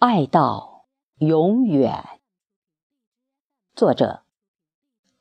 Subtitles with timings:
[0.00, 2.20] 爱到永远。
[3.74, 4.22] 作者：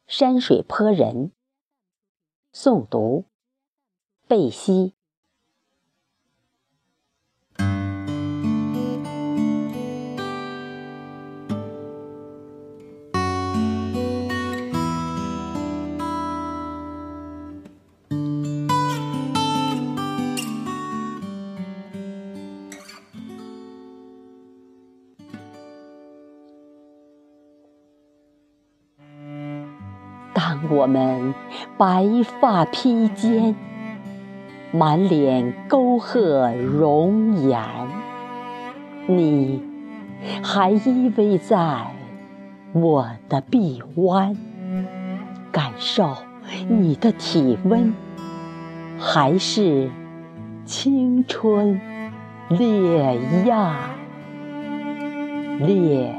[0.05, 1.31] 山水坡人。
[2.53, 3.25] 诵读：
[4.27, 4.96] 贝西。
[30.49, 31.35] 当我们
[31.77, 32.05] 白
[32.39, 33.53] 发披肩，
[34.71, 37.61] 满脸沟壑容颜，
[39.07, 39.61] 你
[40.41, 41.87] 还依偎在
[42.71, 44.37] 我的臂弯，
[45.51, 46.15] 感受
[46.69, 47.93] 你的体温，
[48.97, 49.89] 还是
[50.63, 51.77] 青春
[52.47, 53.75] 烈焰，
[55.59, 56.15] 烈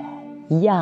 [0.50, 0.74] 焰。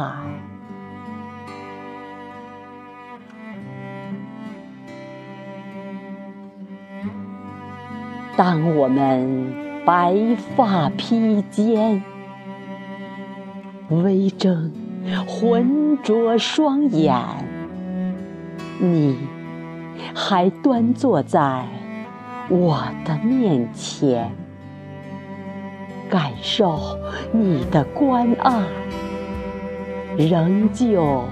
[8.37, 9.51] 当我们
[9.87, 10.15] 白
[10.55, 12.03] 发披肩，
[13.89, 14.71] 微睁
[15.27, 17.19] 浑浊双眼，
[18.79, 19.17] 你
[20.15, 21.65] 还端坐在
[22.51, 24.31] 我的面前，
[26.11, 26.79] 感受
[27.33, 28.65] 你的关爱，
[30.19, 31.25] 仍旧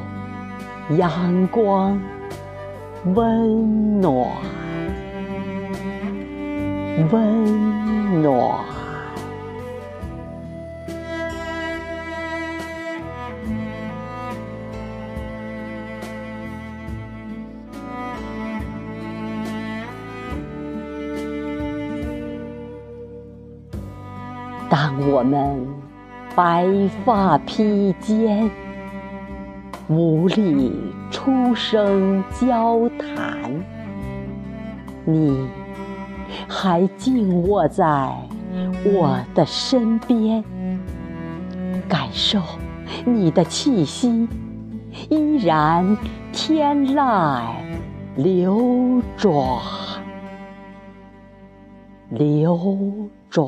[0.97, 2.01] 阳光
[3.15, 4.27] 温暖。
[7.11, 8.61] 温暖。
[24.71, 25.67] 当我们
[26.35, 26.67] 白
[27.05, 28.51] 发披肩，
[29.89, 33.51] 无力出声交谈，
[35.05, 35.64] 你。
[36.49, 38.13] 还静卧在
[38.85, 40.45] 我的身边，
[41.89, 42.41] 感受
[43.05, 44.29] 你的气息，
[45.09, 45.97] 依然
[46.33, 47.43] 天籁
[48.17, 49.61] 流转，
[52.11, 53.45] 流转。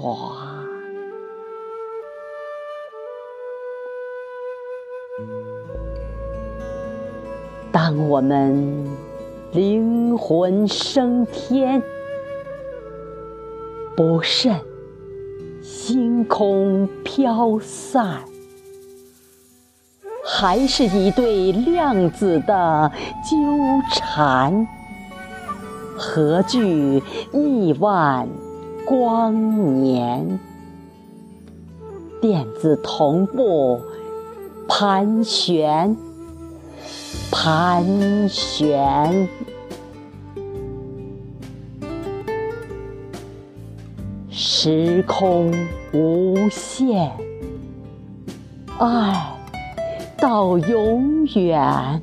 [7.70, 8.86] 当我们
[9.52, 11.82] 灵魂升天。
[13.96, 14.60] 不慎，
[15.62, 18.20] 星空飘散，
[20.22, 22.92] 还是一对量子的
[23.24, 23.36] 纠
[23.94, 24.66] 缠，
[25.96, 27.02] 何惧
[27.32, 28.28] 亿万
[28.84, 30.38] 光年？
[32.20, 33.80] 电子同步
[34.68, 35.96] 盘旋，
[37.30, 39.26] 盘旋。
[44.38, 45.50] 时空
[45.94, 47.10] 无限，
[48.78, 49.32] 爱
[50.19, 52.02] 到永远，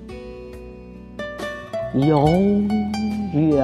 [1.94, 2.68] 永
[3.34, 3.64] 远。